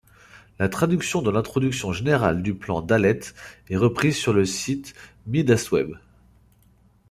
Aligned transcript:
La 0.57 0.67
traduction 0.67 1.21
de 1.21 1.29
l'introduction 1.29 1.93
générale 1.93 2.41
du 2.41 2.55
plan 2.55 2.81
Daleth 2.81 3.35
est 3.69 3.77
reprise 3.77 4.17
sur 4.17 4.33
le 4.33 4.45
site 4.45 4.95
mideastweb. 5.27 5.91